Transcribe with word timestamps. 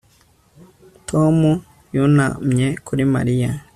Tom 1.09 1.37
yunamye 1.95 2.67
kuri 2.85 3.03
Mariya 3.13 3.49